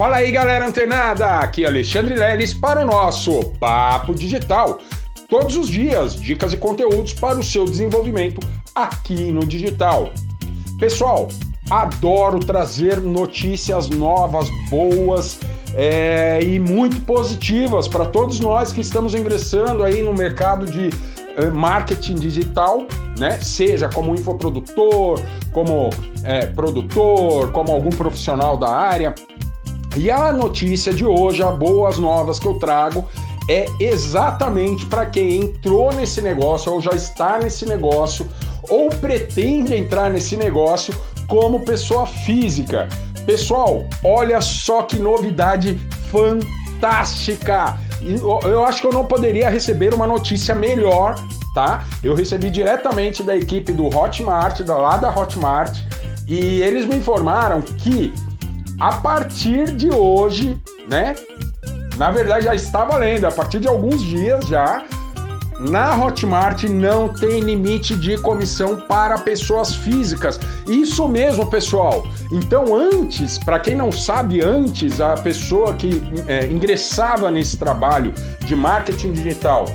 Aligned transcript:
Fala 0.00 0.16
aí, 0.16 0.32
galera 0.32 0.66
antenada! 0.66 1.40
Aqui 1.40 1.62
é 1.62 1.68
Alexandre 1.68 2.14
Leles 2.14 2.54
para 2.54 2.80
o 2.80 2.86
nosso 2.86 3.44
Papo 3.60 4.14
Digital. 4.14 4.78
Todos 5.28 5.58
os 5.58 5.68
dias, 5.68 6.14
dicas 6.14 6.54
e 6.54 6.56
conteúdos 6.56 7.12
para 7.12 7.38
o 7.38 7.44
seu 7.44 7.66
desenvolvimento 7.66 8.40
aqui 8.74 9.30
no 9.30 9.44
digital. 9.44 10.10
Pessoal, 10.78 11.28
adoro 11.68 12.40
trazer 12.40 12.98
notícias 12.98 13.90
novas, 13.90 14.48
boas 14.70 15.38
é, 15.74 16.42
e 16.42 16.58
muito 16.58 16.98
positivas 17.02 17.86
para 17.86 18.06
todos 18.06 18.40
nós 18.40 18.72
que 18.72 18.80
estamos 18.80 19.14
ingressando 19.14 19.84
aí 19.84 20.00
no 20.00 20.14
mercado 20.14 20.64
de 20.64 20.88
é, 21.36 21.50
marketing 21.50 22.14
digital, 22.14 22.86
né? 23.18 23.38
Seja 23.42 23.86
como 23.90 24.14
infoprodutor, 24.14 25.20
como 25.52 25.90
é, 26.24 26.46
produtor, 26.46 27.52
como 27.52 27.70
algum 27.70 27.90
profissional 27.90 28.56
da 28.56 28.70
área. 28.70 29.14
E 29.96 30.10
a 30.10 30.32
notícia 30.32 30.92
de 30.92 31.04
hoje, 31.04 31.42
a 31.42 31.50
boas 31.50 31.98
novas 31.98 32.38
que 32.38 32.46
eu 32.46 32.54
trago, 32.54 33.08
é 33.48 33.66
exatamente 33.80 34.86
para 34.86 35.06
quem 35.06 35.40
entrou 35.40 35.92
nesse 35.92 36.22
negócio 36.22 36.72
ou 36.72 36.80
já 36.80 36.92
está 36.92 37.38
nesse 37.38 37.66
negócio 37.66 38.28
ou 38.68 38.88
pretende 38.88 39.74
entrar 39.74 40.10
nesse 40.10 40.36
negócio 40.36 40.94
como 41.26 41.64
pessoa 41.64 42.06
física. 42.06 42.88
Pessoal, 43.26 43.84
olha 44.04 44.40
só 44.40 44.82
que 44.82 44.98
novidade 44.98 45.80
fantástica! 46.10 47.78
Eu 48.44 48.64
acho 48.64 48.80
que 48.80 48.86
eu 48.86 48.92
não 48.92 49.04
poderia 49.04 49.50
receber 49.50 49.92
uma 49.92 50.06
notícia 50.06 50.54
melhor, 50.54 51.16
tá? 51.54 51.84
Eu 52.02 52.14
recebi 52.14 52.48
diretamente 52.48 53.22
da 53.22 53.36
equipe 53.36 53.72
do 53.72 53.86
Hotmart, 53.86 54.60
lá 54.60 54.96
da 54.96 55.10
Hotmart, 55.10 55.76
e 56.26 56.62
eles 56.62 56.86
me 56.86 56.96
informaram 56.96 57.60
que 57.60 58.14
a 58.80 58.92
partir 58.92 59.76
de 59.76 59.90
hoje, 59.90 60.58
né? 60.88 61.14
Na 61.96 62.10
verdade 62.10 62.46
já 62.46 62.54
está 62.54 62.84
valendo, 62.84 63.26
a 63.26 63.30
partir 63.30 63.60
de 63.60 63.68
alguns 63.68 64.02
dias 64.02 64.46
já, 64.46 64.82
na 65.60 65.94
Hotmart 65.94 66.64
não 66.64 67.08
tem 67.08 67.40
limite 67.40 67.94
de 67.94 68.16
comissão 68.16 68.80
para 68.80 69.18
pessoas 69.18 69.74
físicas. 69.74 70.40
Isso 70.66 71.06
mesmo, 71.06 71.46
pessoal. 71.50 72.06
Então, 72.32 72.74
antes, 72.74 73.38
para 73.38 73.58
quem 73.58 73.76
não 73.76 73.92
sabe, 73.92 74.40
antes 74.42 74.98
a 75.02 75.14
pessoa 75.14 75.74
que 75.74 76.02
é, 76.26 76.46
ingressava 76.46 77.30
nesse 77.30 77.58
trabalho 77.58 78.14
de 78.46 78.56
marketing 78.56 79.12
digital 79.12 79.66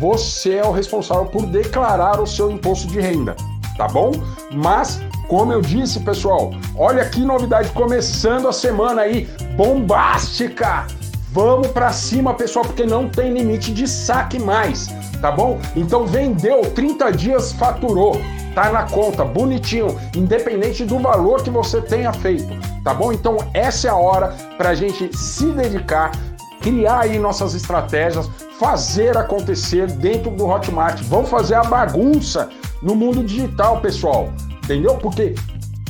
você 0.00 0.54
é 0.54 0.66
o 0.66 0.72
responsável 0.72 1.26
por 1.26 1.46
declarar 1.46 2.20
o 2.20 2.26
seu 2.26 2.50
imposto 2.50 2.88
de 2.88 2.98
renda, 2.98 3.36
tá 3.76 3.86
bom? 3.86 4.10
Mas, 4.52 5.00
como 5.28 5.52
eu 5.52 5.60
disse, 5.60 6.00
pessoal, 6.00 6.52
olha 6.74 7.08
que 7.08 7.20
novidade 7.20 7.70
começando 7.70 8.48
a 8.48 8.52
semana 8.52 9.02
aí, 9.02 9.28
bombástica! 9.56 10.88
Vamos 11.30 11.68
para 11.68 11.92
cima, 11.92 12.34
pessoal, 12.34 12.64
porque 12.64 12.84
não 12.84 13.08
tem 13.08 13.32
limite 13.32 13.72
de 13.72 13.86
saque 13.86 14.40
mais, 14.40 14.88
tá 15.20 15.30
bom? 15.30 15.60
Então 15.76 16.08
vendeu 16.08 16.62
30 16.62 17.12
dias, 17.12 17.52
faturou 17.52 18.20
tá 18.54 18.70
na 18.70 18.84
conta, 18.84 19.24
bonitinho, 19.24 19.98
independente 20.14 20.84
do 20.84 20.98
valor 20.98 21.42
que 21.42 21.50
você 21.50 21.80
tenha 21.80 22.12
feito, 22.12 22.48
tá 22.82 22.92
bom? 22.94 23.12
Então 23.12 23.36
essa 23.54 23.88
é 23.88 23.90
a 23.90 23.96
hora 23.96 24.28
para 24.56 24.70
a 24.70 24.74
gente 24.74 25.16
se 25.16 25.46
dedicar, 25.46 26.12
criar 26.60 27.00
aí 27.00 27.18
nossas 27.18 27.54
estratégias, 27.54 28.28
fazer 28.58 29.16
acontecer 29.16 29.86
dentro 29.86 30.30
do 30.30 30.46
Hotmart. 30.46 31.02
Vamos 31.02 31.30
fazer 31.30 31.54
a 31.54 31.64
bagunça 31.64 32.48
no 32.82 32.94
mundo 32.94 33.22
digital, 33.24 33.80
pessoal, 33.80 34.32
entendeu? 34.62 34.94
Porque 34.96 35.34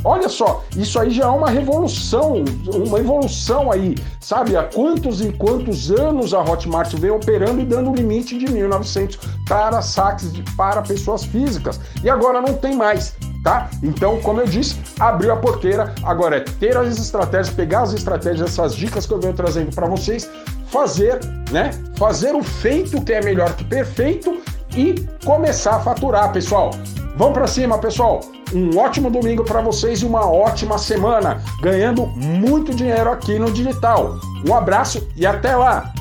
Olha 0.05 0.29
só, 0.29 0.65
isso 0.77 0.99
aí 0.99 1.11
já 1.11 1.25
é 1.25 1.29
uma 1.29 1.49
revolução, 1.49 2.45
uma 2.75 2.99
evolução 2.99 3.71
aí, 3.71 3.95
sabe? 4.21 4.57
Há 4.57 4.65
quantos 4.65 5.21
e 5.21 5.31
quantos 5.33 5.91
anos 5.93 6.35
a 6.35 6.41
Hotmart 6.41 6.93
vem 6.95 7.11
operando 7.11 7.61
e 7.61 7.65
dando 7.65 7.95
limite 7.95 8.37
de 8.37 8.47
1.900 8.47 9.19
para 9.49 9.81
saques 9.81 10.33
de, 10.33 10.43
para 10.57 10.83
pessoas 10.83 11.25
físicas. 11.25 11.79
E 12.03 12.11
agora 12.11 12.41
não 12.41 12.55
tem 12.55 12.75
mais, 12.77 13.15
tá? 13.45 13.71
Então, 13.83 14.21
como 14.23 14.41
eu 14.41 14.47
disse, 14.47 14.77
abriu 14.99 15.33
a 15.33 15.37
porteira. 15.37 15.95
Agora 16.03 16.39
é 16.39 16.41
ter 16.41 16.77
as 16.77 16.99
estratégias, 16.99 17.55
pegar 17.55 17.83
as 17.83 17.93
estratégias, 17.93 18.51
essas 18.51 18.75
dicas 18.75 19.07
que 19.07 19.13
eu 19.13 19.21
venho 19.21 19.35
trazendo 19.35 19.73
para 19.73 19.87
vocês, 19.87 20.29
fazer, 20.67 21.21
né? 21.51 21.71
Fazer 21.97 22.35
o 22.35 22.43
feito 22.43 23.01
que 23.03 23.13
é 23.13 23.23
melhor 23.23 23.55
que 23.55 23.65
perfeito 23.65 24.41
e 24.77 25.07
começar 25.25 25.77
a 25.77 25.81
faturar, 25.81 26.33
pessoal. 26.33 26.71
Vamos 27.17 27.35
para 27.35 27.47
cima, 27.47 27.79
pessoal. 27.79 28.21
Um 28.55 28.79
ótimo 28.79 29.11
domingo 29.11 29.45
para 29.45 29.61
vocês 29.61 30.01
e 30.01 30.05
uma 30.05 30.31
ótima 30.31 30.77
semana, 30.77 31.43
ganhando 31.61 32.07
muito 32.07 32.75
dinheiro 32.75 33.11
aqui 33.11 33.39
no 33.39 33.51
digital. 33.51 34.19
Um 34.47 34.55
abraço 34.55 35.09
e 35.17 35.25
até 35.25 35.57
lá. 35.57 35.93